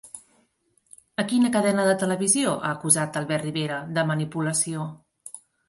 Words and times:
A 1.23 1.25
quina 1.31 1.51
cadena 1.57 1.85
de 1.89 1.93
televisió 2.05 2.55
ha 2.63 2.73
acusat 2.79 3.21
Albert 3.23 3.47
Rivera 3.51 3.79
de 4.01 4.09
manipulació? 4.15 4.91